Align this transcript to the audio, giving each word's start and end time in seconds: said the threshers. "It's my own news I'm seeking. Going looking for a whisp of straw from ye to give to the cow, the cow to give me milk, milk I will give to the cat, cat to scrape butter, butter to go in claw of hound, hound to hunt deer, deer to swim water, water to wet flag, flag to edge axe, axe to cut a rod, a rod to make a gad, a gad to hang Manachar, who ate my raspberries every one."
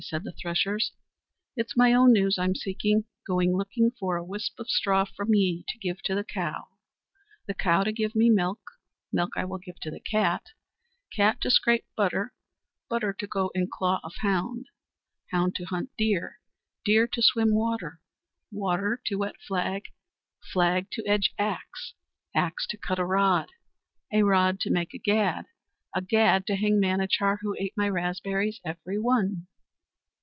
said 0.03 0.23
the 0.23 0.31
threshers. 0.31 0.93
"It's 1.55 1.77
my 1.77 1.93
own 1.93 2.11
news 2.11 2.39
I'm 2.39 2.55
seeking. 2.55 3.05
Going 3.27 3.55
looking 3.55 3.91
for 3.91 4.17
a 4.17 4.23
whisp 4.23 4.59
of 4.59 4.67
straw 4.67 5.05
from 5.05 5.35
ye 5.35 5.63
to 5.67 5.77
give 5.77 6.01
to 6.05 6.15
the 6.15 6.23
cow, 6.23 6.69
the 7.45 7.53
cow 7.53 7.83
to 7.83 7.91
give 7.91 8.15
me 8.15 8.31
milk, 8.31 8.59
milk 9.11 9.33
I 9.37 9.45
will 9.45 9.59
give 9.59 9.79
to 9.81 9.91
the 9.91 9.99
cat, 9.99 10.43
cat 11.15 11.39
to 11.41 11.51
scrape 11.51 11.85
butter, 11.95 12.33
butter 12.89 13.13
to 13.13 13.27
go 13.27 13.51
in 13.53 13.69
claw 13.71 13.99
of 14.03 14.13
hound, 14.21 14.65
hound 15.29 15.53
to 15.57 15.65
hunt 15.65 15.91
deer, 15.99 16.39
deer 16.83 17.05
to 17.07 17.21
swim 17.21 17.53
water, 17.53 18.01
water 18.51 18.99
to 19.05 19.17
wet 19.17 19.35
flag, 19.39 19.83
flag 20.51 20.89
to 20.93 21.05
edge 21.05 21.31
axe, 21.37 21.93
axe 22.33 22.65
to 22.71 22.77
cut 22.77 22.97
a 22.97 23.05
rod, 23.05 23.49
a 24.11 24.23
rod 24.23 24.59
to 24.61 24.71
make 24.71 24.95
a 24.95 24.97
gad, 24.97 25.45
a 25.95 26.01
gad 26.01 26.47
to 26.47 26.55
hang 26.55 26.81
Manachar, 26.81 27.37
who 27.41 27.55
ate 27.59 27.77
my 27.77 27.87
raspberries 27.87 28.59
every 28.65 28.97
one." 28.97 29.45